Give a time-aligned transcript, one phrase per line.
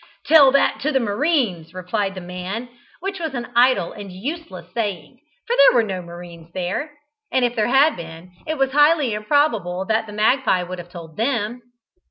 [0.25, 2.69] "Tell that to the marines!" replied the man,
[3.01, 6.97] which was an idle and useless saying, for there were no marines there;
[7.31, 11.17] and if there had been, it was highly improbable that the magpie would have told
[11.17, 11.61] them.